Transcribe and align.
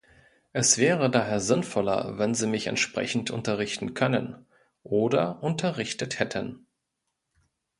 Es 0.51 0.79
wäre 0.79 1.11
daher 1.11 1.39
sinnvoller, 1.39 2.17
wenn 2.17 2.33
Sie 2.33 2.47
mich 2.47 2.65
entsprechend 2.65 3.29
unterrichten 3.29 3.93
können 3.93 4.47
oder 4.81 5.43
unterrichtet 5.43 6.17
hätten. 6.19 6.65